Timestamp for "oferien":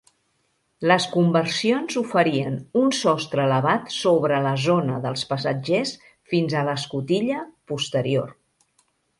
2.01-2.55